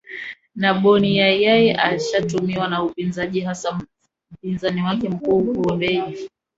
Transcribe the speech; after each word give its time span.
na 0.55 0.73
boni 0.73 1.17
yai 1.17 1.43
yai 1.43 1.71
anashutumiwa 1.71 2.67
na 2.67 2.83
upinzani 2.83 3.39
hasa 3.41 3.81
mpinzani 4.31 4.83
wake 4.83 5.09
mkuu 5.09 5.39
humbeji 5.53 6.29